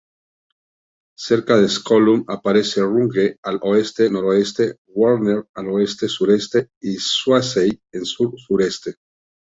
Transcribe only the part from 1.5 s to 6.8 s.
de Slocum aparecen Runge al oeste-noroeste, Warner al oeste-suroeste,